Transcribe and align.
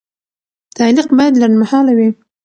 تعلیق 0.77 1.07
باید 1.17 1.39
لنډمهاله 1.41 1.91
وي. 1.97 2.09